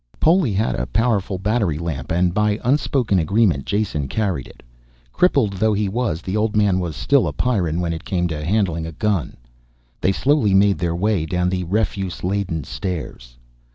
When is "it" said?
4.47-4.63, 7.93-8.03